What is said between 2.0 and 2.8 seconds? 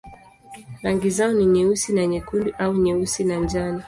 nyekundu au